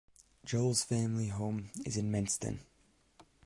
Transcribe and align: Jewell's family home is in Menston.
Jewell's 0.43 0.83
family 0.83 1.27
home 1.27 1.69
is 1.85 1.95
in 1.95 2.11
Menston. 2.11 2.61